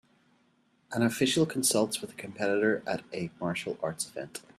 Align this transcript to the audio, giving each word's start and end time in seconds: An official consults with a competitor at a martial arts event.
An 0.91 1.03
official 1.03 1.45
consults 1.45 2.01
with 2.01 2.09
a 2.09 2.15
competitor 2.15 2.81
at 2.87 3.03
a 3.13 3.29
martial 3.39 3.77
arts 3.83 4.07
event. 4.07 4.41